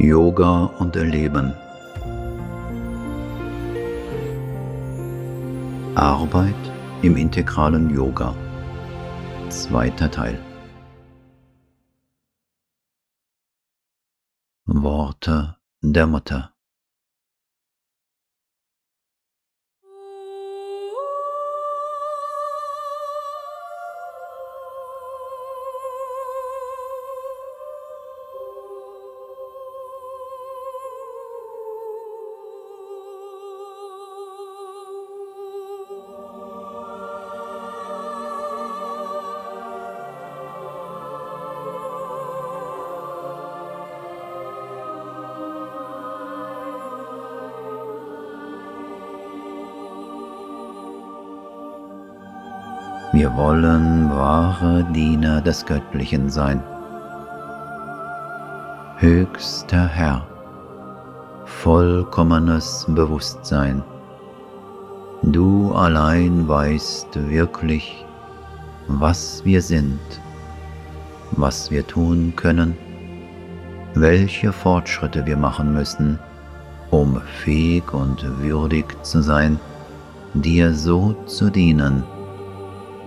Yoga 0.00 0.66
und 0.78 0.94
Erleben. 0.94 1.52
Arbeit 5.96 6.54
im 7.02 7.16
integralen 7.16 7.90
Yoga. 7.90 8.32
Zweiter 9.48 10.08
Teil. 10.08 10.38
Worte 14.66 15.56
der 15.82 16.06
Mutter. 16.06 16.52
Wir 53.18 53.34
wollen 53.34 54.08
wahre 54.10 54.84
Diener 54.94 55.40
des 55.40 55.66
Göttlichen 55.66 56.30
sein. 56.30 56.62
Höchster 58.98 59.88
Herr, 59.88 60.24
vollkommenes 61.44 62.86
Bewusstsein. 62.86 63.82
Du 65.24 65.72
allein 65.72 66.46
weißt 66.46 67.28
wirklich, 67.28 68.06
was 68.86 69.44
wir 69.44 69.62
sind, 69.62 69.98
was 71.32 71.72
wir 71.72 71.84
tun 71.84 72.34
können, 72.36 72.76
welche 73.94 74.52
Fortschritte 74.52 75.26
wir 75.26 75.36
machen 75.36 75.72
müssen, 75.72 76.20
um 76.92 77.20
fähig 77.42 77.92
und 77.92 78.24
würdig 78.40 78.84
zu 79.02 79.20
sein, 79.24 79.58
dir 80.34 80.72
so 80.72 81.16
zu 81.26 81.50
dienen, 81.50 82.04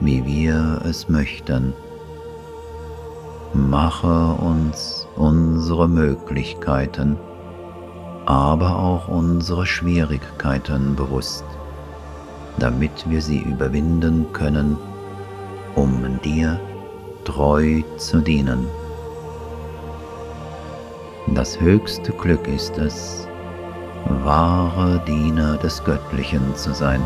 wie 0.01 0.25
wir 0.25 0.81
es 0.83 1.07
möchten. 1.07 1.73
Mache 3.53 4.33
uns 4.33 5.07
unsere 5.15 5.87
Möglichkeiten, 5.87 7.17
aber 8.25 8.77
auch 8.77 9.07
unsere 9.07 9.65
Schwierigkeiten 9.65 10.95
bewusst, 10.95 11.45
damit 12.57 13.09
wir 13.09 13.21
sie 13.21 13.39
überwinden 13.39 14.25
können, 14.33 14.77
um 15.75 16.19
dir 16.23 16.59
treu 17.23 17.81
zu 17.97 18.21
dienen. 18.21 18.67
Das 21.35 21.59
höchste 21.59 22.11
Glück 22.13 22.47
ist 22.47 22.77
es, 22.77 23.27
wahre 24.23 24.99
Diener 25.05 25.57
des 25.57 25.83
Göttlichen 25.83 26.55
zu 26.55 26.73
sein. 26.73 27.01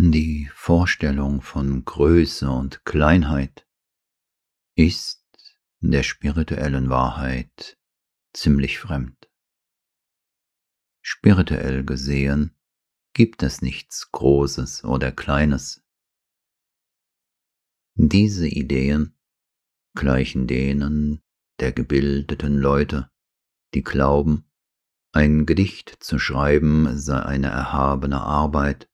Die 0.00 0.48
Vorstellung 0.54 1.42
von 1.42 1.84
Größe 1.84 2.48
und 2.48 2.84
Kleinheit 2.84 3.66
ist 4.76 5.26
der 5.80 6.04
spirituellen 6.04 6.88
Wahrheit 6.88 7.76
ziemlich 8.32 8.78
fremd. 8.78 9.28
Spirituell 11.02 11.84
gesehen 11.84 12.56
gibt 13.12 13.42
es 13.42 13.60
nichts 13.60 14.12
Großes 14.12 14.84
oder 14.84 15.10
Kleines. 15.10 15.84
Diese 17.96 18.46
Ideen 18.46 19.18
gleichen 19.96 20.46
denen 20.46 21.24
der 21.58 21.72
gebildeten 21.72 22.56
Leute, 22.56 23.10
die 23.74 23.82
glauben, 23.82 24.48
ein 25.10 25.44
Gedicht 25.44 25.96
zu 25.98 26.20
schreiben 26.20 26.96
sei 26.96 27.18
eine 27.18 27.48
erhabene 27.48 28.20
Arbeit 28.20 28.88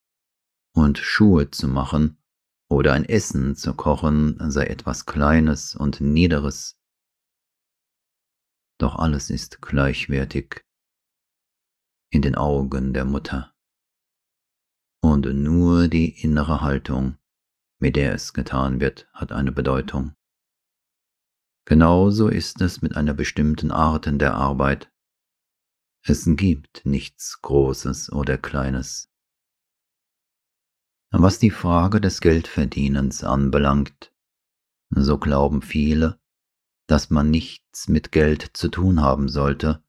und 0.74 0.98
Schuhe 0.98 1.50
zu 1.50 1.68
machen 1.68 2.18
oder 2.68 2.92
ein 2.92 3.04
Essen 3.04 3.56
zu 3.56 3.74
kochen 3.74 4.38
sei 4.50 4.66
etwas 4.66 5.06
Kleines 5.06 5.74
und 5.74 6.00
Niederes. 6.00 6.76
Doch 8.78 8.96
alles 8.96 9.30
ist 9.30 9.62
gleichwertig 9.62 10.64
in 12.10 12.22
den 12.22 12.34
Augen 12.34 12.92
der 12.92 13.04
Mutter. 13.04 13.54
Und 15.02 15.26
nur 15.26 15.88
die 15.88 16.22
innere 16.22 16.60
Haltung, 16.60 17.18
mit 17.78 17.96
der 17.96 18.14
es 18.14 18.32
getan 18.32 18.80
wird, 18.80 19.08
hat 19.12 19.32
eine 19.32 19.52
Bedeutung. 19.52 20.14
Genauso 21.66 22.28
ist 22.28 22.60
es 22.60 22.82
mit 22.82 22.96
einer 22.96 23.14
bestimmten 23.14 23.70
Arten 23.70 24.18
der 24.18 24.34
Arbeit. 24.34 24.92
Es 26.06 26.24
gibt 26.26 26.84
nichts 26.84 27.40
Großes 27.40 28.12
oder 28.12 28.36
Kleines. 28.38 29.13
Was 31.16 31.38
die 31.38 31.50
Frage 31.50 32.00
des 32.00 32.20
Geldverdienens 32.20 33.22
anbelangt, 33.22 34.12
so 34.90 35.16
glauben 35.16 35.62
viele, 35.62 36.18
dass 36.88 37.08
man 37.08 37.30
nichts 37.30 37.86
mit 37.86 38.10
Geld 38.10 38.50
zu 38.54 38.68
tun 38.68 39.00
haben 39.00 39.28
sollte, 39.28 39.84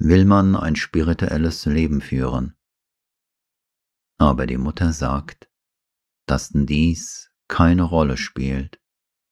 will 0.00 0.24
man 0.24 0.56
ein 0.56 0.74
spirituelles 0.74 1.64
Leben 1.66 2.00
führen. 2.00 2.56
Aber 4.18 4.48
die 4.48 4.56
Mutter 4.56 4.92
sagt, 4.92 5.48
dass 6.26 6.50
dies 6.52 7.30
keine 7.46 7.84
Rolle 7.84 8.16
spielt, 8.16 8.80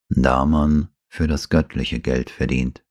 da 0.07 0.45
man 0.45 0.95
für 1.09 1.27
das 1.27 1.49
göttliche 1.49 1.99
Geld 1.99 2.29
verdient. 2.29 2.85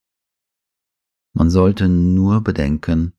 Man 1.32 1.48
sollte 1.48 1.88
nur 1.88 2.44
bedenken, 2.44 3.14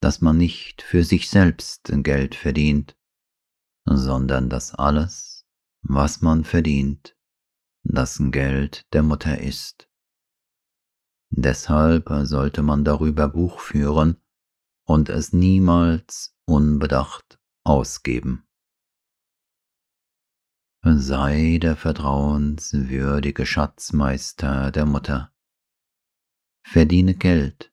dass 0.00 0.20
man 0.20 0.38
nicht 0.38 0.80
für 0.80 1.02
sich 1.02 1.28
selbst 1.28 1.90
Geld 2.04 2.36
verdient, 2.36 2.96
sondern 3.96 4.48
dass 4.48 4.74
alles, 4.74 5.46
was 5.82 6.22
man 6.22 6.44
verdient, 6.44 7.16
das 7.82 8.20
Geld 8.30 8.86
der 8.92 9.02
Mutter 9.02 9.40
ist. 9.40 9.88
Deshalb 11.30 12.08
sollte 12.22 12.62
man 12.62 12.84
darüber 12.84 13.28
Buch 13.28 13.60
führen 13.60 14.16
und 14.84 15.08
es 15.08 15.32
niemals 15.32 16.36
unbedacht 16.44 17.40
ausgeben. 17.64 18.46
Sei 20.82 21.58
der 21.60 21.76
vertrauenswürdige 21.76 23.44
Schatzmeister 23.44 24.70
der 24.70 24.86
Mutter. 24.86 25.32
Verdiene 26.64 27.14
Geld 27.14 27.72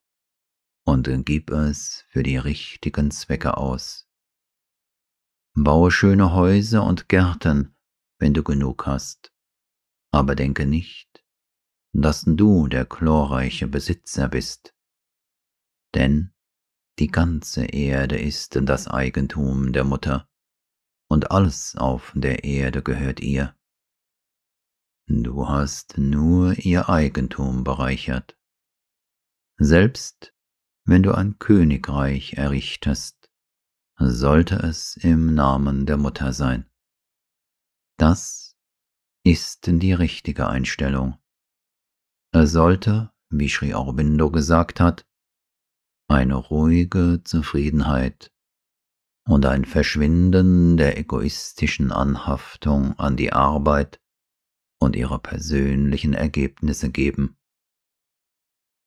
und 0.84 1.10
gib 1.26 1.52
es 1.52 2.06
für 2.10 2.24
die 2.24 2.38
richtigen 2.38 3.12
Zwecke 3.12 3.58
aus. 3.58 4.07
Baue 5.60 5.90
schöne 5.90 6.34
Häuser 6.34 6.84
und 6.84 7.10
Gärten, 7.10 7.76
wenn 8.20 8.36
du 8.36 8.44
genug 8.44 8.86
hast. 8.86 9.34
Aber 10.12 10.36
denke 10.36 10.68
nicht, 10.68 11.26
dass 11.94 12.26
du 12.28 12.68
der 12.68 12.86
glorreiche 12.86 13.66
Besitzer 13.66 14.28
bist. 14.28 14.76
Denn 15.96 16.32
die 17.00 17.08
ganze 17.08 17.66
Erde 17.66 18.20
ist 18.20 18.60
das 18.62 18.88
Eigentum 18.88 19.74
der 19.74 19.84
Mutter, 19.84 20.30
und 21.10 21.32
alles 21.32 21.76
auf 21.76 22.14
der 22.14 22.44
Erde 22.44 22.84
gehört 22.84 23.20
ihr. 23.20 23.58
Du 25.08 25.50
hast 25.50 25.98
nur 25.98 26.54
ihr 26.60 26.88
Eigentum 26.88 27.64
bereichert. 27.64 28.38
Selbst 29.58 30.36
wenn 30.86 31.02
du 31.02 31.16
ein 31.16 31.40
Königreich 31.40 32.34
errichtest, 32.34 33.17
sollte 33.98 34.56
es 34.58 34.96
im 34.98 35.34
Namen 35.34 35.86
der 35.86 35.98
Mutter 35.98 36.34
sein. 36.34 36.70
Das 37.98 38.56
ist 39.24 39.68
die 39.68 39.94
richtige 39.94 40.48
Einstellung. 40.48 41.18
Es 42.32 42.52
sollte, 42.52 43.12
wie 43.30 43.50
Sri 43.50 43.74
Aurobindo 43.74 44.32
gesagt 44.32 44.80
hat, 44.80 45.08
eine 46.08 46.36
ruhige 46.36 47.22
Zufriedenheit 47.24 48.32
und 49.28 49.46
ein 49.46 49.66
Verschwinden 49.66 50.78
der 50.78 50.98
egoistischen 50.98 51.92
Anhaftung 51.92 52.98
an 53.00 53.18
die 53.18 53.34
Arbeit 53.34 54.00
und 54.80 54.96
ihre 54.96 55.20
persönlichen 55.20 56.14
Ergebnisse 56.14 56.92
geben, 56.92 57.38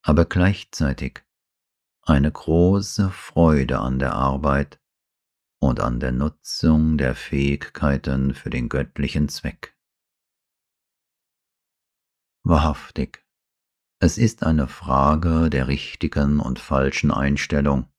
aber 0.02 0.24
gleichzeitig 0.24 1.24
eine 2.02 2.32
große 2.32 3.10
Freude 3.10 3.80
an 3.80 3.98
der 3.98 4.14
Arbeit 4.14 4.79
und 5.60 5.80
an 5.80 6.00
der 6.00 6.12
Nutzung 6.12 6.96
der 6.98 7.14
Fähigkeiten 7.14 8.34
für 8.34 8.50
den 8.50 8.68
göttlichen 8.68 9.28
Zweck. 9.28 9.76
Wahrhaftig, 12.42 13.24
es 14.02 14.16
ist 14.16 14.42
eine 14.42 14.66
Frage 14.66 15.50
der 15.50 15.68
richtigen 15.68 16.40
und 16.40 16.58
falschen 16.58 17.10
Einstellung. 17.10 17.92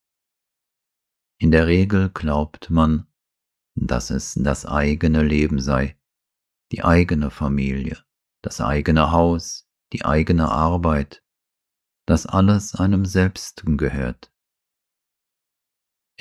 In 1.39 1.51
der 1.51 1.67
Regel 1.67 2.09
glaubt 2.09 2.71
man, 2.71 3.07
dass 3.75 4.09
es 4.09 4.33
das 4.33 4.65
eigene 4.65 5.21
Leben 5.21 5.59
sei, 5.59 5.97
die 6.71 6.83
eigene 6.83 7.29
Familie, 7.29 8.03
das 8.41 8.61
eigene 8.61 9.11
Haus, 9.11 9.69
die 9.93 10.03
eigene 10.03 10.49
Arbeit, 10.49 11.23
dass 12.07 12.25
alles 12.25 12.75
einem 12.75 13.05
selbst 13.05 13.63
gehört. 13.65 14.33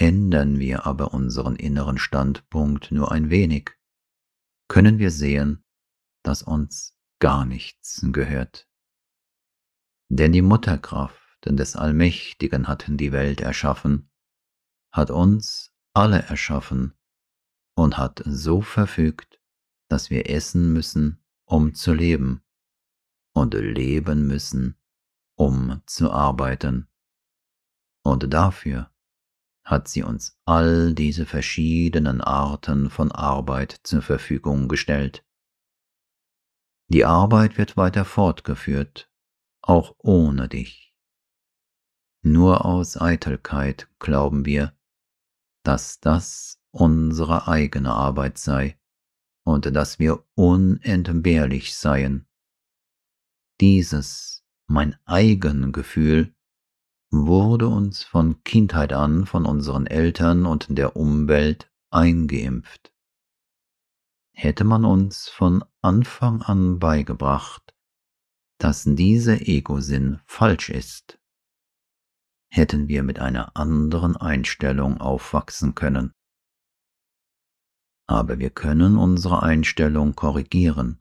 Ändern 0.00 0.58
wir 0.58 0.86
aber 0.86 1.12
unseren 1.12 1.56
inneren 1.56 1.98
Standpunkt 1.98 2.90
nur 2.90 3.12
ein 3.12 3.28
wenig, 3.28 3.72
können 4.66 4.98
wir 4.98 5.10
sehen, 5.10 5.62
dass 6.22 6.42
uns 6.42 6.96
gar 7.18 7.44
nichts 7.44 8.06
gehört. 8.10 8.66
Denn 10.08 10.32
die 10.32 10.40
Mutterkraft 10.40 11.20
des 11.44 11.76
Allmächtigen 11.76 12.66
hat 12.66 12.86
die 12.88 13.12
Welt 13.12 13.42
erschaffen, 13.42 14.10
hat 14.90 15.10
uns 15.10 15.74
alle 15.92 16.22
erschaffen 16.22 16.94
und 17.76 17.98
hat 17.98 18.22
so 18.24 18.62
verfügt, 18.62 19.38
dass 19.90 20.08
wir 20.08 20.30
essen 20.30 20.72
müssen, 20.72 21.22
um 21.44 21.74
zu 21.74 21.92
leben, 21.92 22.42
und 23.34 23.52
leben 23.52 24.26
müssen, 24.26 24.78
um 25.36 25.82
zu 25.84 26.10
arbeiten. 26.10 26.88
Und 28.02 28.32
dafür 28.32 28.89
hat 29.70 29.86
sie 29.86 30.02
uns 30.02 30.36
all 30.44 30.94
diese 30.94 31.26
verschiedenen 31.26 32.20
Arten 32.20 32.90
von 32.90 33.12
Arbeit 33.12 33.80
zur 33.84 34.02
Verfügung 34.02 34.66
gestellt. 34.66 35.24
Die 36.88 37.04
Arbeit 37.04 37.56
wird 37.56 37.76
weiter 37.76 38.04
fortgeführt, 38.04 39.08
auch 39.62 39.94
ohne 39.98 40.48
dich. 40.48 40.92
Nur 42.22 42.64
aus 42.64 43.00
Eitelkeit 43.00 43.88
glauben 44.00 44.44
wir, 44.44 44.76
dass 45.62 46.00
das 46.00 46.58
unsere 46.72 47.46
eigene 47.46 47.92
Arbeit 47.92 48.38
sei 48.38 48.78
und 49.44 49.66
dass 49.74 49.98
wir 50.00 50.24
unentbehrlich 50.34 51.76
seien. 51.76 52.26
Dieses 53.60 54.44
mein 54.66 54.96
eigen 55.04 55.72
Gefühl 55.72 56.34
wurde 57.10 57.68
uns 57.68 58.02
von 58.02 58.42
Kindheit 58.44 58.92
an 58.92 59.26
von 59.26 59.46
unseren 59.46 59.86
Eltern 59.86 60.46
und 60.46 60.66
der 60.70 60.96
Umwelt 60.96 61.70
eingeimpft 61.90 62.90
hätte 64.40 64.64
man 64.64 64.86
uns 64.86 65.28
von 65.28 65.62
Anfang 65.82 66.40
an 66.40 66.78
beigebracht, 66.78 67.74
dass 68.58 68.84
dieser 68.84 69.42
Ego-Sinn 69.42 70.20
falsch 70.24 70.70
ist, 70.70 71.20
hätten 72.50 72.88
wir 72.88 73.02
mit 73.02 73.18
einer 73.18 73.54
anderen 73.56 74.16
Einstellung 74.16 74.98
aufwachsen 74.98 75.74
können. 75.74 76.14
Aber 78.06 78.38
wir 78.38 78.50
können 78.50 78.96
unsere 78.96 79.42
Einstellung 79.42 80.16
korrigieren. 80.16 80.99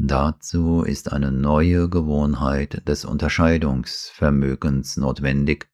Dazu 0.00 0.82
ist 0.82 1.12
eine 1.12 1.32
neue 1.32 1.88
Gewohnheit 1.88 2.86
des 2.86 3.04
Unterscheidungsvermögens 3.04 4.96
notwendig, 4.96 5.68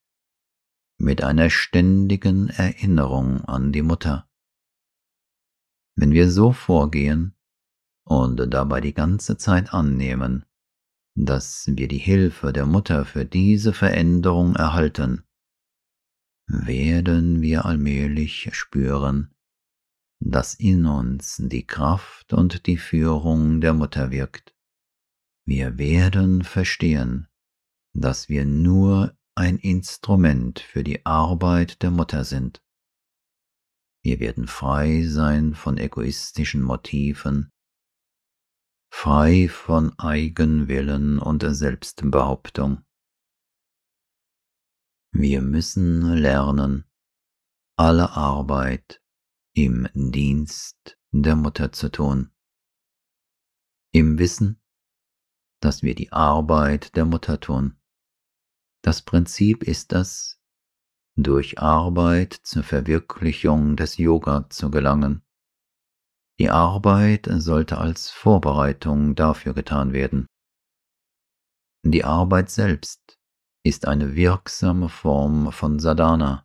mit 0.98 1.22
einer 1.22 1.50
ständigen 1.50 2.48
Erinnerung 2.48 3.42
an 3.42 3.70
die 3.70 3.82
Mutter. 3.82 4.26
Wenn 5.94 6.12
wir 6.12 6.30
so 6.30 6.52
vorgehen 6.52 7.36
und 8.04 8.36
dabei 8.52 8.80
die 8.80 8.94
ganze 8.94 9.36
Zeit 9.36 9.74
annehmen, 9.74 10.46
dass 11.14 11.66
wir 11.68 11.86
die 11.86 11.98
Hilfe 11.98 12.54
der 12.54 12.64
Mutter 12.64 13.04
für 13.04 13.26
diese 13.26 13.74
Veränderung 13.74 14.56
erhalten, 14.56 15.24
werden 16.46 17.42
wir 17.42 17.66
allmählich 17.66 18.48
spüren, 18.52 19.33
dass 20.20 20.54
in 20.54 20.86
uns 20.86 21.36
die 21.38 21.66
Kraft 21.66 22.32
und 22.32 22.66
die 22.66 22.78
Führung 22.78 23.60
der 23.60 23.74
Mutter 23.74 24.10
wirkt. 24.10 24.54
Wir 25.46 25.76
werden 25.78 26.42
verstehen, 26.42 27.28
dass 27.92 28.28
wir 28.28 28.44
nur 28.44 29.16
ein 29.34 29.58
Instrument 29.58 30.60
für 30.60 30.84
die 30.84 31.04
Arbeit 31.04 31.82
der 31.82 31.90
Mutter 31.90 32.24
sind. 32.24 32.62
Wir 34.02 34.20
werden 34.20 34.46
frei 34.46 35.02
sein 35.06 35.54
von 35.54 35.78
egoistischen 35.78 36.62
Motiven, 36.62 37.50
frei 38.92 39.48
von 39.48 39.98
Eigenwillen 39.98 41.18
und 41.18 41.42
Selbstbehauptung. 41.42 42.84
Wir 45.12 45.42
müssen 45.42 46.14
lernen, 46.14 46.84
alle 47.76 48.10
Arbeit 48.10 49.03
im 49.56 49.88
Dienst 49.94 50.98
der 51.12 51.36
Mutter 51.36 51.70
zu 51.70 51.88
tun, 51.88 52.32
im 53.92 54.18
Wissen, 54.18 54.60
dass 55.60 55.84
wir 55.84 55.94
die 55.94 56.10
Arbeit 56.10 56.96
der 56.96 57.04
Mutter 57.04 57.38
tun. 57.38 57.80
Das 58.82 59.02
Prinzip 59.02 59.62
ist 59.62 59.92
das, 59.92 60.40
durch 61.16 61.60
Arbeit 61.60 62.32
zur 62.32 62.64
Verwirklichung 62.64 63.76
des 63.76 63.96
Yoga 63.96 64.50
zu 64.50 64.72
gelangen. 64.72 65.22
Die 66.40 66.50
Arbeit 66.50 67.28
sollte 67.30 67.78
als 67.78 68.10
Vorbereitung 68.10 69.14
dafür 69.14 69.54
getan 69.54 69.92
werden. 69.92 70.26
Die 71.84 72.02
Arbeit 72.02 72.50
selbst 72.50 73.20
ist 73.62 73.86
eine 73.86 74.16
wirksame 74.16 74.88
Form 74.88 75.52
von 75.52 75.78
Sadhana, 75.78 76.44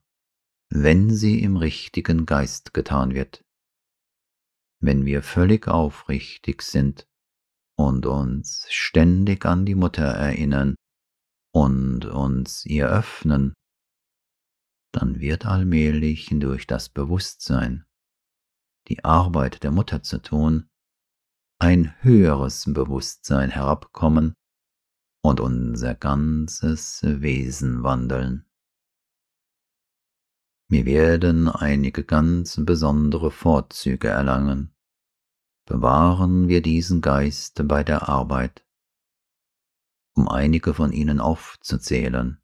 wenn 0.69 1.09
sie 1.09 1.41
im 1.41 1.57
richtigen 1.57 2.25
Geist 2.25 2.73
getan 2.73 3.13
wird. 3.13 3.43
Wenn 4.81 5.05
wir 5.05 5.23
völlig 5.23 5.67
aufrichtig 5.67 6.61
sind 6.61 7.07
und 7.75 8.05
uns 8.05 8.67
ständig 8.69 9.45
an 9.45 9.65
die 9.65 9.75
Mutter 9.75 10.05
erinnern 10.05 10.75
und 11.53 12.05
uns 12.05 12.65
ihr 12.65 12.87
öffnen, 12.87 13.53
dann 14.91 15.19
wird 15.19 15.45
allmählich 15.45 16.29
durch 16.31 16.65
das 16.65 16.89
Bewusstsein, 16.89 17.85
die 18.87 19.03
Arbeit 19.03 19.63
der 19.63 19.71
Mutter 19.71 20.01
zu 20.01 20.21
tun, 20.21 20.69
ein 21.59 21.93
höheres 22.01 22.65
Bewusstsein 22.71 23.49
herabkommen 23.49 24.33
und 25.21 25.39
unser 25.39 25.93
ganzes 25.93 27.01
Wesen 27.03 27.83
wandeln. 27.83 28.48
Wir 30.69 30.85
werden 30.85 31.49
einige 31.49 32.03
ganz 32.03 32.63
besondere 32.63 33.31
Vorzüge 33.31 34.07
erlangen. 34.07 34.75
Bewahren 35.65 36.47
wir 36.47 36.61
diesen 36.61 37.01
Geist 37.01 37.67
bei 37.67 37.83
der 37.83 38.07
Arbeit, 38.07 38.65
um 40.15 40.27
einige 40.27 40.73
von 40.73 40.91
ihnen 40.91 41.19
aufzuzählen 41.19 42.41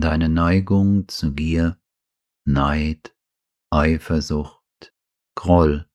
deine 0.00 0.28
Neigung 0.28 1.08
zu 1.08 1.34
Gier, 1.34 1.80
Neid, 2.46 3.16
Eifersucht, 3.70 4.94
Groll, 5.36 5.88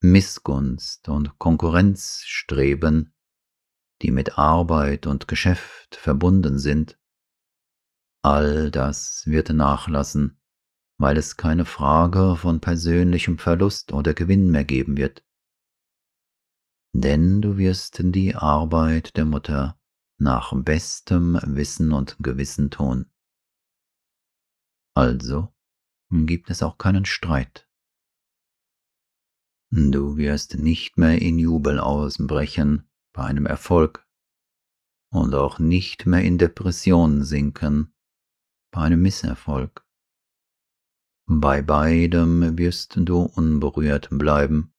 Missgunst 0.00 1.08
und 1.08 1.38
Konkurrenzstreben, 1.38 3.14
die 4.02 4.10
mit 4.10 4.38
Arbeit 4.38 5.06
und 5.06 5.28
Geschäft 5.28 5.96
verbunden 5.96 6.58
sind, 6.58 6.98
all 8.22 8.70
das 8.70 9.26
wird 9.26 9.50
nachlassen, 9.50 10.40
weil 10.98 11.16
es 11.16 11.36
keine 11.36 11.64
Frage 11.64 12.36
von 12.36 12.60
persönlichem 12.60 13.38
Verlust 13.38 13.92
oder 13.92 14.14
Gewinn 14.14 14.50
mehr 14.50 14.64
geben 14.64 14.96
wird. 14.96 15.24
Denn 16.94 17.40
du 17.40 17.56
wirst 17.56 18.00
die 18.02 18.34
Arbeit 18.34 19.16
der 19.16 19.24
Mutter 19.24 19.78
nach 20.18 20.52
bestem 20.54 21.38
Wissen 21.44 21.92
und 21.92 22.16
Gewissen 22.20 22.70
tun. 22.70 23.10
Also 24.94 25.54
gibt 26.10 26.50
es 26.50 26.62
auch 26.62 26.76
keinen 26.78 27.04
Streit. 27.04 27.68
Du 29.70 30.16
wirst 30.16 30.54
nicht 30.54 30.96
mehr 30.96 31.20
in 31.20 31.38
Jubel 31.38 31.78
ausbrechen 31.78 32.90
bei 33.12 33.24
einem 33.24 33.46
Erfolg 33.46 34.08
und 35.12 35.34
auch 35.34 35.58
nicht 35.58 36.06
mehr 36.06 36.24
in 36.24 36.38
Depression 36.38 37.22
sinken 37.22 37.94
bei 38.70 38.82
einem 38.82 39.02
Misserfolg. 39.02 39.84
Bei 41.26 41.62
beidem 41.62 42.56
wirst 42.58 42.96
du 42.96 43.22
unberührt 43.22 44.08
bleiben, 44.10 44.74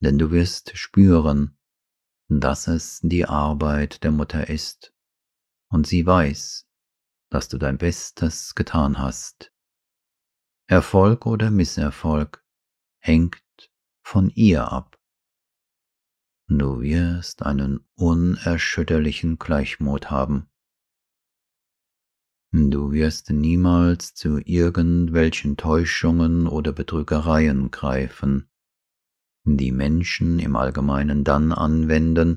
denn 0.00 0.18
du 0.18 0.30
wirst 0.30 0.76
spüren, 0.76 1.56
dass 2.28 2.68
es 2.68 3.00
die 3.02 3.26
Arbeit 3.26 4.04
der 4.04 4.10
Mutter 4.10 4.48
ist, 4.48 4.94
und 5.70 5.86
sie 5.86 6.04
weiß, 6.04 6.68
dass 7.30 7.48
du 7.48 7.58
dein 7.58 7.78
Bestes 7.78 8.54
getan 8.54 8.98
hast 8.98 9.54
Erfolg 10.66 11.26
oder 11.26 11.50
Misserfolg 11.50 12.42
hängt 12.98 13.70
von 14.02 14.30
ihr 14.30 14.72
ab. 14.72 14.98
Du 16.48 16.80
wirst 16.80 17.42
einen 17.42 17.86
unerschütterlichen 17.96 19.38
Gleichmut 19.38 20.10
haben. 20.10 20.50
Du 22.56 22.92
wirst 22.92 23.30
niemals 23.30 24.14
zu 24.14 24.38
irgendwelchen 24.38 25.56
Täuschungen 25.56 26.46
oder 26.46 26.72
Betrügereien 26.72 27.72
greifen, 27.72 28.48
die 29.44 29.72
Menschen 29.72 30.38
im 30.38 30.54
Allgemeinen 30.54 31.24
dann 31.24 31.50
anwenden, 31.50 32.36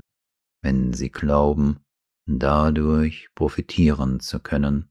wenn 0.60 0.92
sie 0.92 1.10
glauben, 1.10 1.78
dadurch 2.26 3.28
profitieren 3.36 4.18
zu 4.18 4.40
können. 4.40 4.90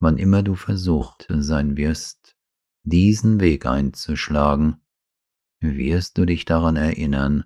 Wann 0.00 0.18
immer 0.18 0.42
du 0.42 0.54
versucht 0.54 1.26
sein 1.30 1.78
wirst, 1.78 2.36
diesen 2.82 3.40
Weg 3.40 3.64
einzuschlagen, 3.64 4.82
wirst 5.62 6.18
du 6.18 6.26
dich 6.26 6.44
daran 6.44 6.76
erinnern, 6.76 7.44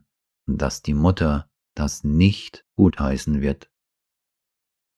dass 0.49 0.83
die 0.83 0.95
Mutter 0.95 1.49
das 1.77 2.03
nicht 2.03 2.67
gutheißen 2.75 3.43
wird. 3.43 3.71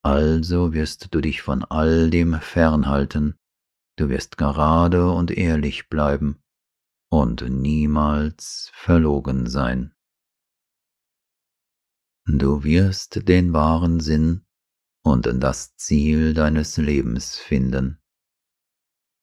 Also 0.03 0.73
wirst 0.73 1.13
du 1.13 1.21
dich 1.21 1.43
von 1.43 1.65
all 1.65 2.11
dem 2.11 2.41
fernhalten, 2.41 3.37
du 3.97 4.09
wirst 4.09 4.39
gerade 4.39 5.11
und 5.11 5.31
ehrlich 5.31 5.89
bleiben 5.89 6.41
und 7.11 7.43
niemals 7.49 8.71
verlogen 8.75 9.49
sein. 9.49 9.93
Du 12.27 12.63
wirst 12.63 13.29
den 13.29 13.53
wahren 13.53 14.01
Sinn 14.01 14.45
und 15.03 15.27
das 15.27 15.75
Ziel 15.77 16.35
deines 16.35 16.77
Lebens 16.77 17.37
finden. 17.37 17.99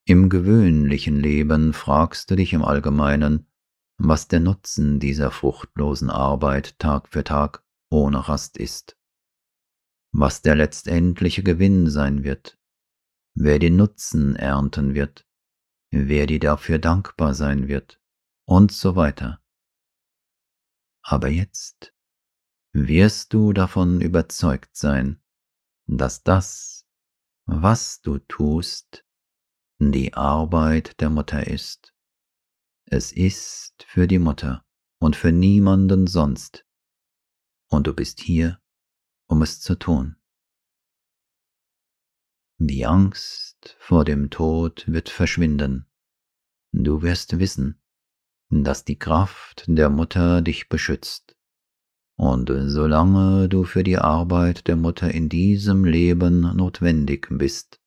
Im 0.08 0.30
gewöhnlichen 0.30 1.20
Leben 1.20 1.74
fragst 1.74 2.30
du 2.30 2.36
dich 2.36 2.54
im 2.54 2.64
Allgemeinen, 2.64 3.48
was 3.98 4.28
der 4.28 4.40
Nutzen 4.40 5.00
dieser 5.00 5.32
fruchtlosen 5.32 6.10
Arbeit 6.10 6.78
Tag 6.80 7.08
für 7.08 7.24
Tag 7.24 7.64
ohne 7.90 8.28
Rast 8.28 8.58
ist 8.58 8.98
was 10.18 10.42
der 10.42 10.56
letztendliche 10.56 11.44
Gewinn 11.44 11.90
sein 11.90 12.24
wird, 12.24 12.58
wer 13.36 13.60
den 13.60 13.76
Nutzen 13.76 14.38
ernten 14.38 14.96
wird, 14.96 15.28
wer 15.92 16.26
dir 16.26 16.40
dafür 16.40 16.80
dankbar 16.80 17.34
sein 17.34 17.68
wird 17.68 18.02
und 18.46 18.72
so 18.72 18.96
weiter. 18.96 19.44
Aber 21.02 21.28
jetzt 21.28 21.94
wirst 22.72 23.34
du 23.34 23.52
davon 23.52 24.00
überzeugt 24.00 24.78
sein, 24.78 25.22
dass 25.86 26.24
das, 26.24 26.88
was 27.46 28.00
du 28.02 28.20
tust, 28.20 29.06
die 29.80 30.14
Arbeit 30.14 31.02
der 31.02 31.10
Mutter 31.10 31.46
ist. 31.46 31.94
Es 32.86 33.12
ist 33.12 33.84
für 33.86 34.08
die 34.08 34.20
Mutter 34.20 34.66
und 35.00 35.18
für 35.18 35.34
niemanden 35.34 36.08
sonst. 36.08 36.66
Und 37.68 37.88
du 37.88 37.94
bist 37.94 38.22
hier, 38.22 38.62
um 39.28 39.42
es 39.42 39.60
zu 39.60 39.76
tun. 39.76 40.16
Die 42.58 42.86
Angst 42.86 43.76
vor 43.80 44.06
dem 44.06 44.30
Tod 44.30 44.86
wird 44.88 45.10
verschwinden. 45.10 45.88
Du 46.72 47.02
wirst 47.02 47.38
wissen, 47.38 47.82
dass 48.50 48.86
die 48.86 48.98
Kraft 48.98 49.66
der 49.68 49.90
Mutter 49.90 50.42
dich 50.42 50.70
beschützt. 50.70 51.36
Und 52.18 52.50
solange 52.68 53.50
du 53.50 53.66
für 53.66 53.84
die 53.84 53.98
Arbeit 53.98 54.68
der 54.68 54.78
Mutter 54.78 55.12
in 55.12 55.28
diesem 55.28 55.84
Leben 55.84 56.42
notwendig 56.56 57.28
bist, 57.30 57.82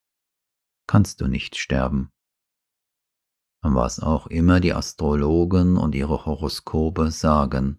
kannst 0.87 1.23
du 1.23 1.29
nicht 1.29 1.57
sterben. 1.57 2.11
Was 3.63 4.01
auch 4.01 4.27
immer 4.27 4.61
die 4.61 4.75
Astrologen 4.75 5.79
und 5.79 5.95
ihre 5.95 6.27
Horoskope 6.27 7.11
sagen, 7.11 7.79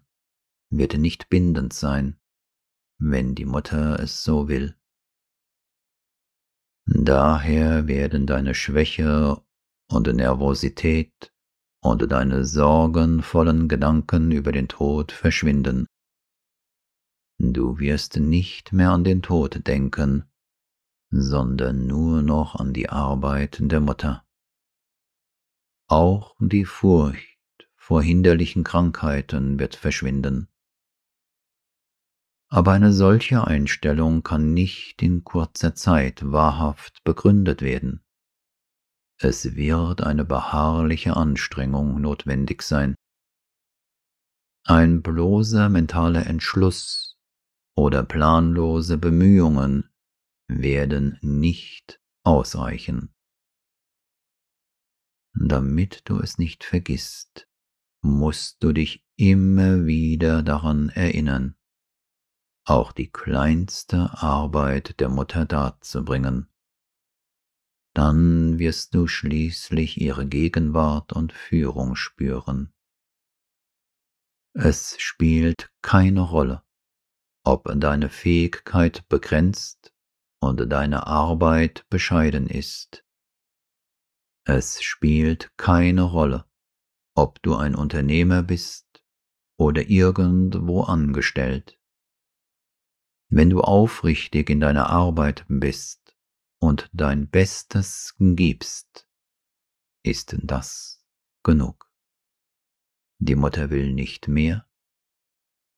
wird 0.70 0.98
nicht 0.98 1.28
bindend 1.28 1.72
sein 1.72 2.19
wenn 3.00 3.34
die 3.34 3.46
Mutter 3.46 3.98
es 3.98 4.22
so 4.22 4.48
will. 4.48 4.76
Daher 6.84 7.88
werden 7.88 8.26
deine 8.26 8.54
Schwäche 8.54 9.42
und 9.88 10.06
Nervosität 10.06 11.32
und 11.82 12.10
deine 12.12 12.44
sorgenvollen 12.44 13.68
Gedanken 13.68 14.30
über 14.30 14.52
den 14.52 14.68
Tod 14.68 15.12
verschwinden. 15.12 15.86
Du 17.38 17.78
wirst 17.78 18.16
nicht 18.16 18.72
mehr 18.72 18.90
an 18.90 19.04
den 19.04 19.22
Tod 19.22 19.66
denken, 19.66 20.30
sondern 21.10 21.86
nur 21.86 22.22
noch 22.22 22.54
an 22.54 22.74
die 22.74 22.90
Arbeit 22.90 23.58
der 23.62 23.80
Mutter. 23.80 24.26
Auch 25.88 26.36
die 26.38 26.66
Furcht 26.66 27.38
vor 27.76 28.02
hinderlichen 28.02 28.62
Krankheiten 28.62 29.58
wird 29.58 29.74
verschwinden. 29.74 30.49
Aber 32.52 32.72
eine 32.72 32.92
solche 32.92 33.46
Einstellung 33.46 34.24
kann 34.24 34.52
nicht 34.52 35.02
in 35.02 35.22
kurzer 35.22 35.76
Zeit 35.76 36.32
wahrhaft 36.32 37.04
begründet 37.04 37.62
werden. 37.62 38.04
Es 39.20 39.54
wird 39.54 40.02
eine 40.02 40.24
beharrliche 40.24 41.16
Anstrengung 41.16 42.00
notwendig 42.00 42.62
sein. 42.62 42.96
Ein 44.64 45.00
bloßer 45.00 45.68
mentaler 45.68 46.26
Entschluss 46.26 47.18
oder 47.76 48.02
planlose 48.02 48.98
Bemühungen 48.98 49.88
werden 50.48 51.18
nicht 51.22 52.00
ausreichen. 52.24 53.14
Damit 55.34 56.02
du 56.06 56.18
es 56.18 56.38
nicht 56.38 56.64
vergisst, 56.64 57.46
musst 58.02 58.62
du 58.64 58.72
dich 58.72 59.04
immer 59.16 59.86
wieder 59.86 60.42
daran 60.42 60.88
erinnern 60.88 61.54
auch 62.70 62.92
die 62.92 63.10
kleinste 63.10 64.10
Arbeit 64.22 65.00
der 65.00 65.08
Mutter 65.08 65.44
darzubringen. 65.44 66.48
Dann 67.94 68.60
wirst 68.60 68.94
du 68.94 69.08
schließlich 69.08 70.00
ihre 70.00 70.24
Gegenwart 70.28 71.12
und 71.12 71.32
Führung 71.32 71.96
spüren. 71.96 72.72
Es 74.54 74.94
spielt 75.00 75.72
keine 75.82 76.20
Rolle, 76.20 76.62
ob 77.44 77.64
deine 77.74 78.08
Fähigkeit 78.08 79.08
begrenzt 79.08 79.92
und 80.40 80.64
deine 80.70 81.08
Arbeit 81.08 81.88
bescheiden 81.90 82.46
ist. 82.46 83.04
Es 84.46 84.80
spielt 84.80 85.50
keine 85.56 86.02
Rolle, 86.02 86.48
ob 87.16 87.42
du 87.42 87.56
ein 87.56 87.74
Unternehmer 87.74 88.44
bist 88.44 88.86
oder 89.58 89.88
irgendwo 89.88 90.82
angestellt. 90.82 91.79
Wenn 93.32 93.48
du 93.48 93.60
aufrichtig 93.60 94.50
in 94.50 94.58
deiner 94.58 94.90
Arbeit 94.90 95.44
bist 95.48 96.16
und 96.58 96.90
dein 96.92 97.30
Bestes 97.30 98.16
gibst, 98.18 99.08
ist 100.02 100.36
das 100.42 101.06
genug. 101.44 101.88
Die 103.18 103.36
Mutter 103.36 103.70
will 103.70 103.92
nicht 103.92 104.26
mehr, 104.26 104.68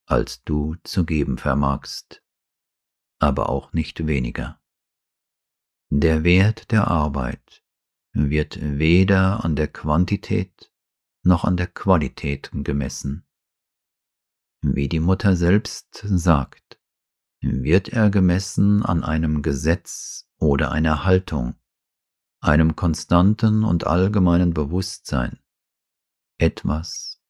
als 0.07 0.43
du 0.45 0.77
zu 0.83 1.05
geben 1.05 1.37
vermagst, 1.37 2.25
aber 3.19 3.51
auch 3.51 3.75
nicht 3.75 4.07
weniger. 4.07 4.59
Der 5.91 6.25
Wert 6.25 6.71
der 6.71 6.89
Arbeit 6.89 7.63
wird 8.13 8.59
weder 8.63 9.45
an 9.45 9.57
der 9.57 9.69
Quantität 9.69 10.73
noch 11.23 11.45
an 11.45 11.59
der 11.59 11.67
Qualität 11.67 12.51
gemessen. 12.53 13.27
Wie 14.63 14.89
die 14.89 15.01
Mutter 15.01 15.37
selbst 15.37 16.03
sagt, 16.03 16.82
wird 17.43 17.89
er 17.89 18.11
gemessen 18.11 18.85
an 18.85 19.03
einem 19.03 19.43
Gesetz 19.43 20.29
oder 20.39 20.71
einer 20.71 21.05
Haltung, 21.05 21.57
einem 22.41 22.77
konstanten 22.77 23.65
und 23.65 23.87
allgemeinen 23.87 24.55
Bewusstsein, 24.55 25.41
etwas, 26.39 27.21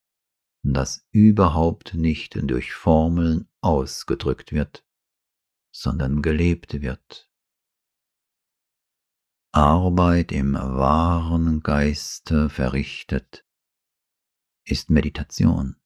das 0.62 1.06
überhaupt 1.10 1.94
nicht 1.94 2.38
durch 2.42 2.72
Formeln 2.74 3.48
ausgedrückt 3.62 4.52
wird, 4.52 4.84
sondern 5.74 6.22
gelebt 6.22 6.82
wird. 6.82 7.30
Arbeit 9.54 10.32
im 10.32 10.54
wahren 10.54 11.62
Geiste 11.62 12.48
verrichtet, 12.48 13.46
ist 14.64 14.88
Meditation, 14.88 15.76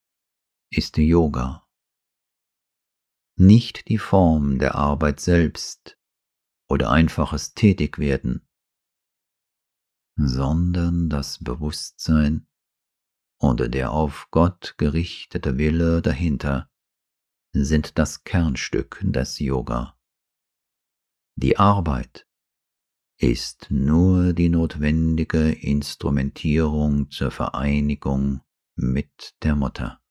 ist 0.71 0.99
Yoga 0.99 1.66
nicht 3.37 3.89
die 3.89 3.99
Form 3.99 4.59
der 4.59 4.75
Arbeit 4.75 5.21
selbst 5.21 5.99
oder 6.69 6.91
einfaches 6.91 7.55
Tätigwerden, 7.55 8.49
sondern 10.17 11.09
das 11.11 11.43
Bewusstsein 11.43 12.47
und 13.39 13.75
der 13.75 13.93
auf 13.93 14.29
Gott 14.31 14.75
gerichtete 14.79 15.59
Wille 15.59 16.01
dahinter 16.01 16.71
sind 17.53 17.99
das 17.99 18.25
Kernstück 18.25 19.01
des 19.03 19.39
Yoga. 19.39 19.99
Die 21.37 21.59
Arbeit 21.59 22.27
ist 23.19 23.71
nur 23.71 24.33
die 24.33 24.49
notwendige 24.49 25.53
Instrumentierung 25.53 27.11
zur 27.11 27.31
Vereinigung 27.31 28.41
mit 28.75 29.35
der 29.43 29.57
Mutter. 29.57 30.03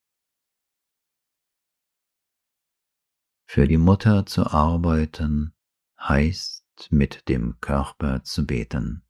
Für 3.47 3.67
die 3.67 3.77
Mutter 3.77 4.25
zu 4.25 4.47
arbeiten 4.47 5.53
heißt 5.99 6.65
mit 6.89 7.27
dem 7.29 7.59
Körper 7.61 8.23
zu 8.23 8.45
beten. 8.45 9.03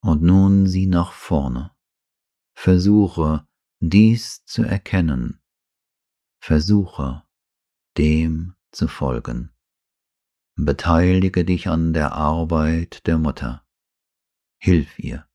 Und 0.00 0.22
nun 0.22 0.66
sieh 0.66 0.86
nach 0.86 1.12
vorne, 1.12 1.72
versuche 2.54 3.46
dies 3.80 4.44
zu 4.44 4.62
erkennen, 4.62 5.40
versuche 6.40 7.24
dem 7.98 8.54
zu 8.72 8.88
folgen. 8.88 9.52
Beteilige 10.54 11.44
dich 11.44 11.68
an 11.68 11.92
der 11.92 12.12
Arbeit 12.12 13.06
der 13.06 13.18
Mutter, 13.18 13.66
hilf 14.58 14.98
ihr 14.98 15.26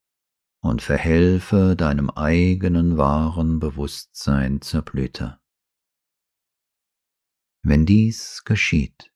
und 0.61 0.81
verhelfe 0.81 1.75
deinem 1.75 2.09
eigenen 2.09 2.97
wahren 2.97 3.59
Bewusstsein 3.59 4.61
zur 4.61 4.81
Blüte. 4.83 5.40
Wenn 7.63 7.85
dies 7.85 8.43
geschieht, 8.43 9.13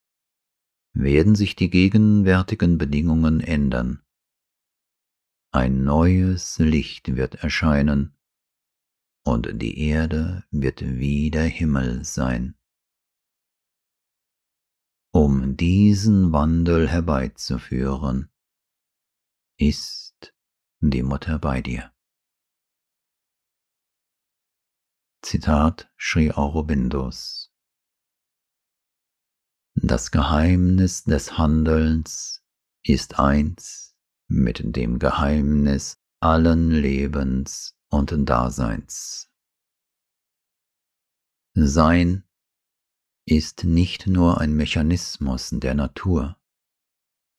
werden 0.93 1.35
sich 1.35 1.55
die 1.55 1.69
gegenwärtigen 1.69 2.77
Bedingungen 2.77 3.41
ändern. 3.41 4.03
Ein 5.51 5.83
neues 5.83 6.59
Licht 6.59 7.15
wird 7.15 7.35
erscheinen 7.35 8.15
und 9.25 9.49
die 9.61 9.79
Erde 9.79 10.43
wird 10.51 10.81
wie 10.81 11.31
der 11.31 11.45
Himmel 11.45 12.05
sein. 12.05 12.55
Um 15.11 15.57
diesen 15.57 16.31
Wandel 16.31 16.89
herbeizuführen, 16.89 18.29
ist 19.57 20.35
die 20.81 21.03
Mutter 21.03 21.39
bei 21.39 21.61
dir. 21.61 21.91
Zitat 25.21 25.89
Sri 25.97 26.31
Aurobindos 26.31 27.44
Das 29.82 30.10
Geheimnis 30.10 31.03
des 31.03 31.38
Handelns 31.38 32.41
ist 32.82 33.20
eins 33.20 33.94
mit 34.27 34.62
dem 34.63 35.00
Geheimnis 35.00 36.00
allen 36.22 36.72
Lebens 36.72 37.75
und 37.89 38.13
Daseins. 38.27 39.29
Sein 41.55 42.24
ist 43.27 43.65
nicht 43.65 44.08
nur 44.08 44.39
ein 44.39 44.53
Mechanismus 44.53 45.50
der 45.51 45.75
Natur, 45.75 46.38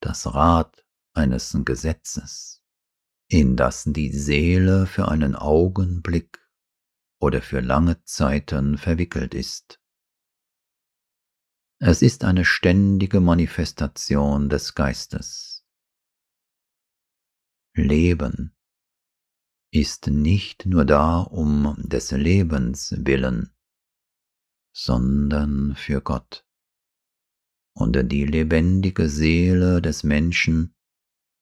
das 0.00 0.26
Rad 0.34 0.86
eines 1.14 1.56
Gesetzes, 1.64 2.62
in 3.28 3.56
das 3.56 3.84
die 3.84 4.12
Seele 4.12 4.86
für 4.86 5.08
einen 5.08 5.36
Augenblick 5.36 6.38
oder 7.18 7.40
für 7.40 7.60
lange 7.60 8.04
Zeiten 8.04 8.76
verwickelt 8.76 9.32
ist. 9.32 9.80
Es 11.78 12.00
ist 12.00 12.24
eine 12.24 12.46
ständige 12.46 13.20
Manifestation 13.20 14.48
des 14.48 14.74
Geistes. 14.74 15.66
Leben 17.74 18.56
ist 19.70 20.06
nicht 20.06 20.64
nur 20.64 20.86
da 20.86 21.20
um 21.20 21.76
des 21.86 22.12
Lebens 22.12 22.94
willen, 22.96 23.54
sondern 24.74 25.76
für 25.76 26.00
Gott. 26.00 26.46
Und 27.74 28.10
die 28.10 28.24
lebendige 28.24 29.10
Seele 29.10 29.82
des 29.82 30.02
Menschen 30.02 30.74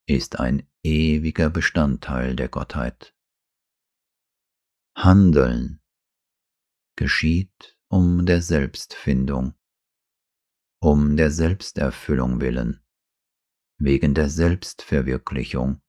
ist 0.09 0.41
ein 0.41 0.69
ewiger 0.83 1.49
Bestandteil 1.49 2.35
der 2.35 2.49
Gottheit. 2.49 3.15
Handeln 4.97 5.81
geschieht 6.97 7.79
um 7.89 8.27
der 8.27 8.43
Selbstfindung, 8.43 9.55
um 10.85 11.17
der 11.17 11.31
Selbsterfüllung 11.31 12.43
willen, 12.43 12.79
wegen 13.79 14.13
der 14.13 14.29
Selbstverwirklichung 14.29 15.81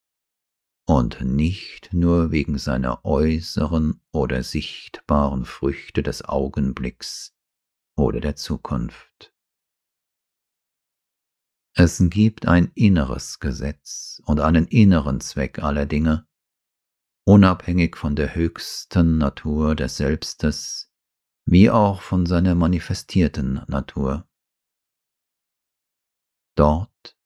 und 0.88 1.20
nicht 1.20 1.92
nur 1.92 2.32
wegen 2.32 2.58
seiner 2.58 3.04
äußeren 3.04 4.00
oder 4.14 4.42
sichtbaren 4.42 5.44
Früchte 5.44 6.02
des 6.02 6.24
Augenblicks 6.24 7.36
oder 7.98 8.22
der 8.22 8.38
Zukunft. 8.38 9.34
Es 11.76 12.02
gibt 12.10 12.48
ein 12.48 12.72
inneres 12.74 13.42
Gesetz 13.42 14.22
und 14.26 14.40
einen 14.40 14.66
inneren 14.66 15.20
Zweck 15.20 15.60
aller 15.62 15.86
Dinge, 15.86 16.26
unabhängig 17.26 17.98
von 17.98 18.16
der 18.16 18.34
höchsten 18.34 19.18
Natur 19.18 19.76
des 19.76 19.98
Selbstes, 19.98 20.90
wie 21.44 21.70
auch 21.70 22.02
von 22.02 22.26
seiner 22.26 22.56
manifestierten 22.56 23.62
Natur. 23.68 24.26
Dort 26.56 27.18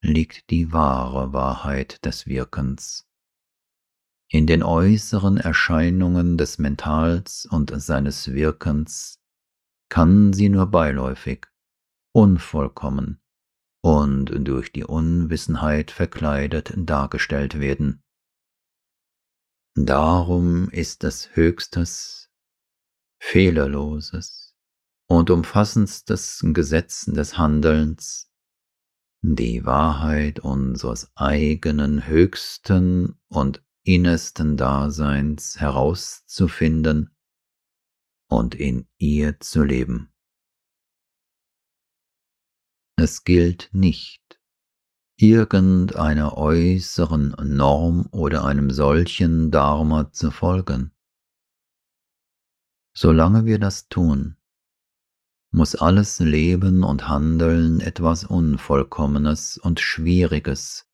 liegt 0.00 0.50
die 0.50 0.72
wahre 0.72 1.32
Wahrheit 1.32 2.04
des 2.04 2.26
Wirkens. 2.26 3.06
In 4.30 4.46
den 4.46 4.62
äußeren 4.62 5.38
Erscheinungen 5.38 6.36
des 6.36 6.58
Mentals 6.58 7.46
und 7.46 7.72
seines 7.80 8.32
Wirkens 8.32 9.20
kann 9.88 10.32
sie 10.32 10.48
nur 10.48 10.66
beiläufig, 10.66 11.46
unvollkommen 12.14 13.20
und 13.82 14.26
durch 14.46 14.72
die 14.72 14.84
Unwissenheit 14.84 15.90
verkleidet 15.90 16.72
dargestellt 16.76 17.58
werden. 17.58 18.02
Darum 19.74 20.68
ist 20.70 21.04
es 21.04 21.34
höchstes, 21.36 22.30
fehlerloses 23.20 24.56
und 25.08 25.30
umfassendstes 25.30 26.44
Gesetz 26.52 27.04
des 27.06 27.38
Handelns, 27.38 28.27
die 29.22 29.64
Wahrheit 29.64 30.40
unseres 30.40 31.10
eigenen 31.16 32.06
höchsten 32.06 33.18
und 33.28 33.64
innersten 33.84 34.56
Daseins 34.56 35.60
herauszufinden 35.60 37.16
und 38.30 38.54
in 38.54 38.86
ihr 38.98 39.40
zu 39.40 39.64
leben. 39.64 40.12
Es 42.96 43.24
gilt 43.24 43.70
nicht, 43.72 44.40
irgendeiner 45.16 46.36
äußeren 46.36 47.34
Norm 47.42 48.08
oder 48.12 48.44
einem 48.44 48.70
solchen 48.70 49.50
Dharma 49.50 50.12
zu 50.12 50.30
folgen. 50.30 50.92
Solange 52.96 53.44
wir 53.44 53.58
das 53.58 53.88
tun, 53.88 54.37
muss 55.50 55.74
alles 55.74 56.18
Leben 56.18 56.84
und 56.84 57.08
Handeln 57.08 57.80
etwas 57.80 58.24
Unvollkommenes 58.24 59.56
und 59.58 59.80
Schwieriges, 59.80 60.86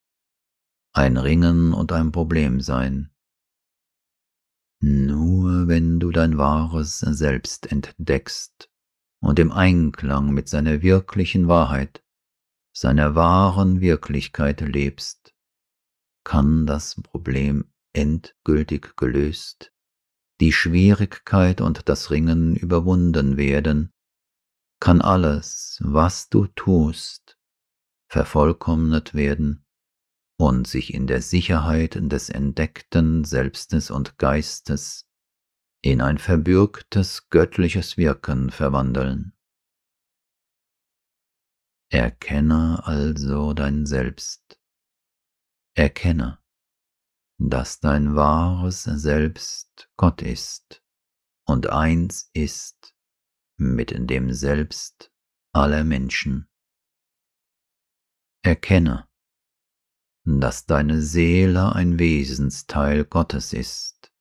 ein 0.92 1.16
Ringen 1.16 1.72
und 1.72 1.90
ein 1.92 2.12
Problem 2.12 2.60
sein. 2.60 3.10
Nur 4.80 5.66
wenn 5.66 5.98
du 5.98 6.10
dein 6.10 6.38
wahres 6.38 6.98
Selbst 6.98 7.72
entdeckst 7.72 8.70
und 9.20 9.38
im 9.38 9.50
Einklang 9.50 10.30
mit 10.30 10.48
seiner 10.48 10.82
wirklichen 10.82 11.48
Wahrheit, 11.48 12.04
seiner 12.76 13.14
wahren 13.14 13.80
Wirklichkeit 13.80 14.60
lebst, 14.60 15.34
kann 16.22 16.66
das 16.66 17.00
Problem 17.02 17.72
endgültig 17.92 18.96
gelöst, 18.96 19.72
die 20.40 20.52
Schwierigkeit 20.52 21.60
und 21.60 21.88
das 21.88 22.10
Ringen 22.10 22.54
überwunden 22.54 23.36
werden, 23.36 23.93
kann 24.84 25.00
alles, 25.00 25.78
was 25.82 26.28
du 26.28 26.46
tust, 26.46 27.38
vervollkommnet 28.12 29.14
werden 29.14 29.64
und 30.38 30.68
sich 30.68 30.92
in 30.92 31.06
der 31.06 31.22
Sicherheit 31.22 31.96
des 31.98 32.28
entdeckten 32.28 33.24
Selbstes 33.24 33.90
und 33.90 34.18
Geistes 34.18 35.08
in 35.80 36.02
ein 36.02 36.18
verbürgtes 36.18 37.30
göttliches 37.30 37.96
Wirken 37.96 38.50
verwandeln. 38.50 39.32
Erkenne 41.90 42.82
also 42.84 43.54
dein 43.54 43.86
Selbst. 43.86 44.60
Erkenne, 45.74 46.40
dass 47.38 47.80
dein 47.80 48.16
wahres 48.16 48.82
Selbst 48.82 49.90
Gott 49.96 50.20
ist 50.20 50.84
und 51.46 51.70
eins 51.70 52.28
ist 52.34 52.93
mit 53.56 53.92
dem 54.08 54.32
Selbst 54.32 55.12
aller 55.52 55.84
Menschen. 55.84 56.48
Erkenne, 58.42 59.08
dass 60.24 60.66
deine 60.66 61.00
Seele 61.00 61.74
ein 61.74 61.98
Wesensteil 61.98 63.04
Gottes 63.04 63.52
ist. 63.52 64.12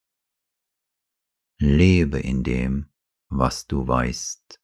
Lebe 1.60 2.20
in 2.20 2.44
dem, 2.44 2.92
was 3.30 3.68
du 3.68 3.88
weißt. 3.88 4.60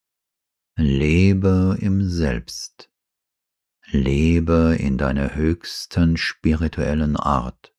Lebe 0.77 1.77
im 1.79 2.07
Selbst. 2.07 2.89
lebe 3.91 4.75
in 4.79 4.97
deiner 4.97 5.35
höchsten 5.35 6.15
spirituellen 6.17 7.15
Art. 7.15 7.75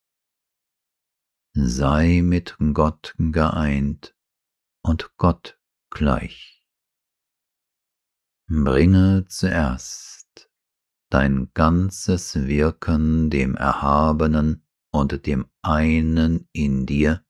Sei 1.54 2.22
mit 2.22 2.56
Gott 2.72 3.14
geeint 3.18 4.16
und 4.82 5.16
Gott 5.16 5.58
gleich. 5.90 6.59
Bringe 8.52 9.26
zuerst 9.28 10.50
dein 11.08 11.52
ganzes 11.54 12.34
Wirken 12.34 13.30
dem 13.30 13.54
Erhabenen 13.54 14.66
und 14.90 15.24
dem 15.24 15.48
einen 15.62 16.48
in 16.50 16.84
dir 16.84 17.24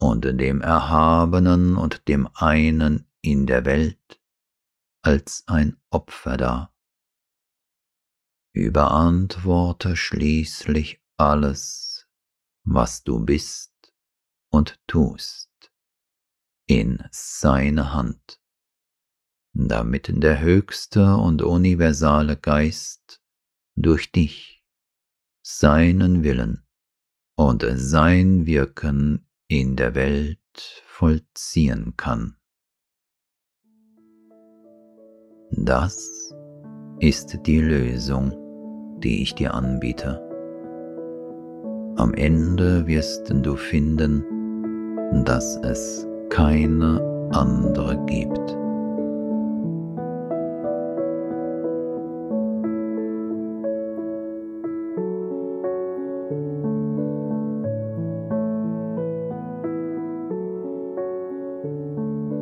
und 0.00 0.24
dem 0.24 0.62
Erhabenen 0.62 1.76
und 1.76 2.08
dem 2.08 2.26
einen 2.32 3.06
in 3.20 3.46
der 3.46 3.66
Welt 3.66 4.18
als 5.02 5.44
ein 5.46 5.76
Opfer 5.90 6.38
dar. 6.38 6.74
Überantworte 8.54 9.94
schließlich 9.94 11.02
alles, 11.18 12.08
was 12.66 13.04
du 13.04 13.22
bist 13.22 13.92
und 14.50 14.80
tust, 14.86 15.50
in 16.66 17.06
seine 17.10 17.92
Hand, 17.92 18.40
damit 19.54 20.10
der 20.12 20.40
höchste 20.40 21.16
und 21.16 21.42
universale 21.42 22.36
Geist 22.36 23.22
durch 23.76 24.10
dich 24.12 24.64
seinen 25.42 26.24
Willen 26.24 26.64
und 27.36 27.64
sein 27.74 28.46
Wirken 28.46 29.26
in 29.48 29.76
der 29.76 29.94
Welt 29.94 30.40
vollziehen 30.86 31.94
kann. 31.96 32.36
Das 35.50 36.34
ist 36.98 37.38
die 37.46 37.60
Lösung, 37.60 38.32
die 39.00 39.22
ich 39.22 39.34
dir 39.34 39.54
anbiete. 39.54 40.20
Am 41.96 42.12
Ende 42.14 42.86
wirst 42.86 43.30
du 43.30 43.54
finden, 43.54 44.24
dass 45.24 45.56
es 45.58 46.06
keine 46.30 47.00
andere 47.32 48.04
gibt. 48.06 48.63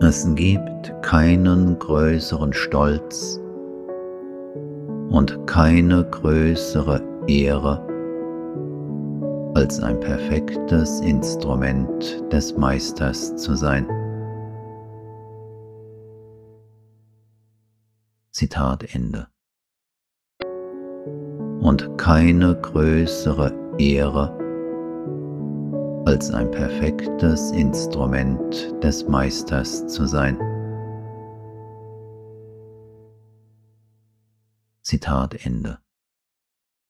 Es 0.04 0.26
gibt 0.34 0.92
keinen 1.02 1.78
größeren 1.78 2.52
Stolz 2.52 3.40
und 5.10 5.46
keine 5.46 6.04
größere 6.10 7.00
Ehre 7.28 7.86
als 9.54 9.80
ein 9.80 10.00
perfektes 10.00 10.98
Instrument 11.02 12.20
des 12.32 12.56
Meisters 12.56 13.36
zu 13.36 13.54
sein. 13.54 13.86
Zitat 18.32 18.92
Ende. 18.96 19.28
Und 21.60 21.96
keine 21.96 22.60
größere 22.60 23.54
Ehre 23.78 24.36
als 26.04 26.32
ein 26.32 26.50
perfektes 26.50 27.52
Instrument 27.52 28.74
des 28.82 29.06
Meisters 29.06 29.86
zu 29.86 30.06
sein. 30.06 30.36
Zitat 34.82 35.46
Ende. 35.46 35.78